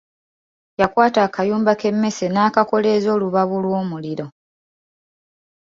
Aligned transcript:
Yakwata 0.79 1.19
akayumba 1.27 1.71
k’emmese 1.79 2.25
n’akakoleeza 2.29 3.07
olubabu 3.15 3.55
lw’omuliro. 3.63 4.27